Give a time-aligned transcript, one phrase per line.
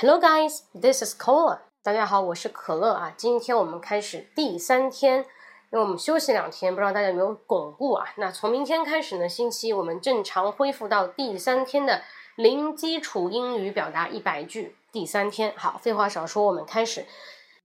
[0.00, 1.58] Hello guys, this is Cola。
[1.82, 3.12] 大家好，我是可乐啊。
[3.16, 5.24] 今天我们开始第三天，因
[5.70, 8.06] 为我们休息两天，不知道大家有没有巩固啊？
[8.16, 12.02] 那从明天开始呢，星期一我们正常恢复到第三天的
[12.36, 14.76] 零基础英语表达一百句。
[14.92, 17.04] 第三天，好，废话少说，我们开始。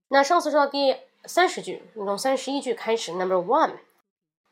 [0.08, 0.96] 那上次说到第
[1.26, 3.12] 三十句，从三十一句开始。
[3.12, 3.74] Number one,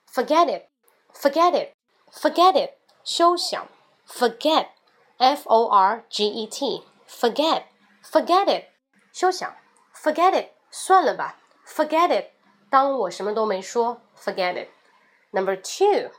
[0.09, 0.69] forget it,
[1.13, 1.73] forget it,
[2.13, 3.67] forget it，休想
[4.07, 7.65] ，forget，F O R G E T，forget
[8.04, 8.66] forget, forget it，
[9.12, 9.56] 休想，
[9.94, 12.32] forget it，算了吧，forget it，
[12.70, 16.12] 当我什么都没说，forget it。Number two,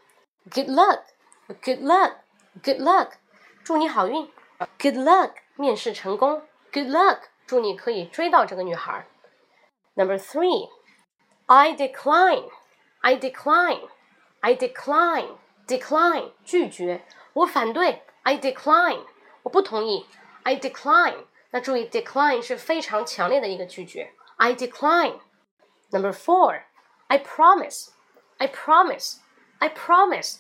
[0.51, 1.03] good luck,
[1.47, 2.17] good luck,
[2.63, 3.13] good luck，
[3.65, 4.31] 祝你好运，
[4.79, 9.07] good luck，面试成功，good luck，祝你可以追到这个女孩。
[9.95, 10.69] Number three,
[11.47, 12.51] I decline,
[13.01, 13.89] I decline,
[14.41, 19.05] I decline, decline 拒绝，我反对，I decline
[19.43, 20.07] 我不同意，
[20.43, 21.25] I decline。
[21.56, 25.20] 那注意，decline 是非常强烈的一个拒绝，I decline。
[25.92, 26.64] Number four,
[27.06, 27.90] I promise,
[28.38, 29.18] I promise,
[29.60, 30.38] I promise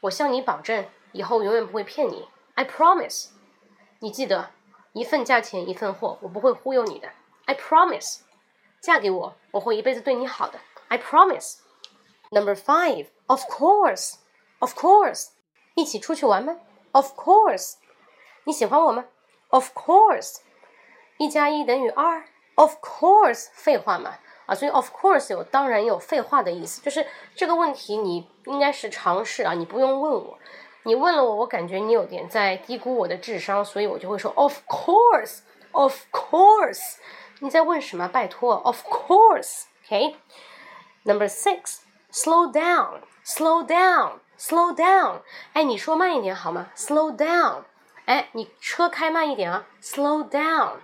[0.00, 3.28] 我向你保证，以后永远不会骗你，I promise。
[3.98, 4.52] 你记得，
[4.94, 7.10] 一份价钱一份货，我不会忽悠你的
[7.44, 8.20] ，I promise。
[8.80, 11.58] 嫁给我，我会一辈子对你好的，I promise。
[12.30, 14.14] Number five, of course,
[14.60, 15.28] of course，
[15.74, 16.56] 一起出去玩吗
[16.92, 17.74] ？Of course。
[18.44, 19.04] 你喜欢我吗
[19.50, 20.38] ？Of course。
[21.18, 22.24] 一加一等于二
[22.56, 23.48] ？Of course。
[23.52, 24.14] 废话嘛，
[24.46, 30.38] 啊，所以 of course 有当然有废话的意思，就是这个问题你应该是尝试啊，你不用问我，
[30.82, 35.40] 你问了我，我感觉你有点在低估我的智商，所以我就会说 of course,
[35.72, 36.96] of course。
[37.40, 38.08] 你在问什么？
[38.08, 40.16] 拜托，Of course, OK.
[41.02, 41.80] Number six,
[42.12, 45.22] slow down, slow down, slow down.
[45.52, 47.64] 哎，你说慢一点好吗？Slow down.
[48.06, 50.76] 哎，你车开慢一点啊，Slow down.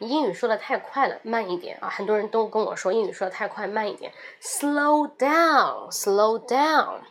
[0.00, 1.88] 英语说的太快了，慢一点啊！
[1.88, 4.12] 很多人都跟我说英语说的太快，慢一点。
[4.42, 7.02] Slow down, slow down.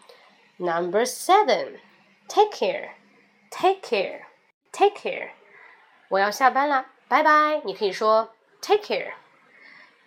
[0.58, 1.80] Number seven,
[2.28, 2.90] take care,
[3.50, 4.24] take care,
[4.72, 5.30] take care.
[6.10, 7.62] 我要下班了，拜拜。
[7.64, 8.32] 你可以说。
[8.62, 9.14] Take care，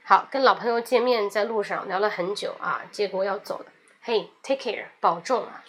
[0.05, 3.65] 好，跟老朋友见面，在路上聊了很久啊，结果要走了。
[4.03, 5.65] 嘿，Take care，保重啊！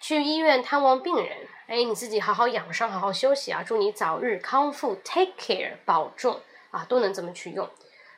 [0.00, 1.28] 去医院探望病人，
[1.66, 3.62] 哎，你自己好好养伤，好好休息啊！
[3.62, 4.94] 祝你早日康复。
[5.04, 6.40] Take care，保重
[6.70, 7.68] 啊，都能这么去用。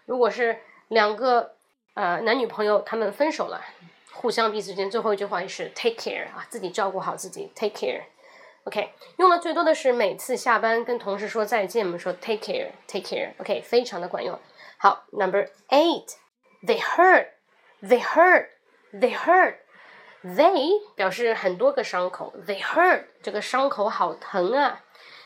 [0.07, 1.57] 如果是两个
[1.95, 3.61] 呃男女朋友，他们分手了，
[4.13, 7.53] 互相彼此间最后一句话也是 Take care 啊，自己照顾好自己。
[7.55, 8.03] Take care。
[8.65, 14.39] OK，用的最多的是每次下班跟同事说再见，我们说 take care，take care，OK，非常的管用。
[14.79, 19.57] 好，Number eight，they hurt，they hurt，they hurt
[20.25, 24.81] They 表示很多个伤口，they hurt 这个伤口好疼啊。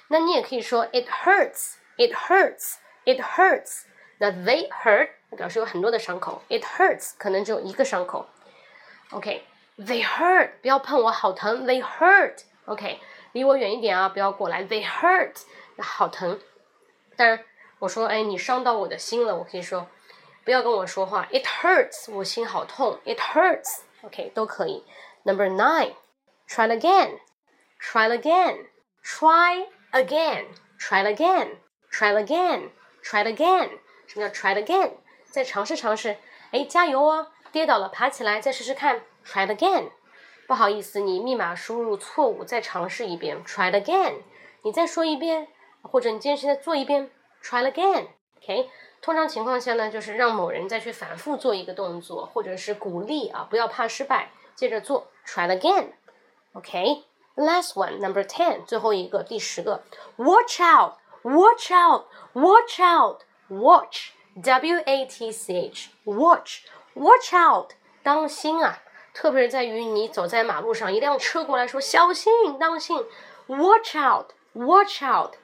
[0.08, 3.82] 那你也可以说 it hurts，it hurts，it hurts。
[4.18, 8.26] 那 they hurt 表示有很多的伤口，it hurts 可能只有一个伤口。
[9.10, 12.98] OK，they hurt，不要碰我，好疼，they hurt，OK。
[13.32, 14.08] 离我远一点啊！
[14.08, 15.42] 不要过来，They hurt，
[15.78, 16.40] 好疼。
[17.16, 17.44] 当然，
[17.80, 19.86] 我说，哎，你伤到我的心了，我可以说，
[20.42, 24.84] 不要跟我说话，It hurts，我心好痛，It hurts OK，都可以。
[25.24, 33.70] Number nine，try again，try again，try again，try again，try again，try again。
[34.06, 34.92] 什么叫 try again？
[35.30, 36.16] 再尝试尝试，
[36.52, 37.28] 哎，加油哦！
[37.50, 39.90] 跌倒了，爬起来，再试试看，try again。
[40.46, 44.22] 不好意思，你密码输入错误，再尝试一遍，try again。
[44.62, 45.48] 你再说一遍，
[45.82, 47.10] 或者你坚持再做一遍
[47.42, 48.06] ，try again。
[48.46, 48.70] OK，
[49.02, 55.88] 通常情况下呢，就是让某人再去反复做一个动作，或者是鼓励啊，不要怕失败，接着做，try again。
[56.52, 59.82] OK，last one，number ten，最后一个，第十个
[60.16, 67.72] ，watch out，watch out，watch out，watch，W A T C H，watch，watch out，
[68.04, 68.80] 当心啊。
[69.12, 73.04] 特别是在于你走在马路上，一辆车过来说小心当心
[73.48, 75.34] ，watch out，watch out。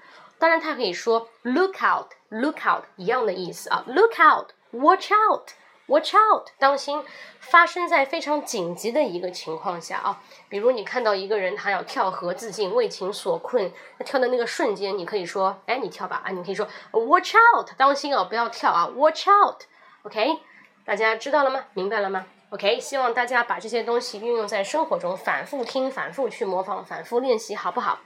[0.43, 7.00] 当然，它可以说 look out，look out 一样的意思啊，look out，watch out，watch out，当心。
[7.39, 20.41] 发生在非常紧急的一个情况下啊，比如你看到一个人他要跳河自尽，为情所困，他跳的那个瞬间，你可以说，哎，你跳吧啊，你可以说 watch out，当心啊，不要跳啊，watch out，OK，
[20.85, 21.67] 大家知道了吗？
[21.75, 28.00] 明白了吗？OK，希望大家把这些东西运用在生活中，反复听，反复去模仿，反复练习，好不好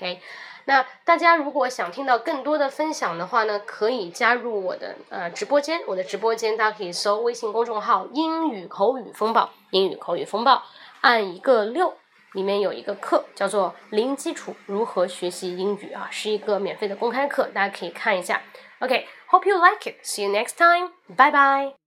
[0.00, 0.20] ？OK，
[0.64, 5.82] 那大家如果想听到更多的分享的话呢，可以加入我的呃直播间。
[5.86, 10.62] 我的直播间大家可以搜微信公众号“英语口语风暴”，英语口语风暴，
[11.02, 11.94] 按一个六
[12.32, 18.40] 里面有一个课叫做《零基础如何学习英语》啊，是一个免费的公开课，大家可以看一下。
[18.78, 20.02] OK，hope you like it.
[20.02, 20.92] See you next time.
[21.14, 21.79] Bye bye.